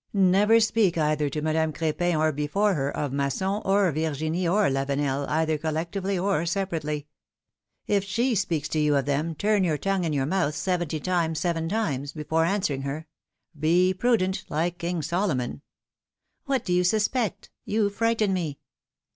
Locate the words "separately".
6.47-7.05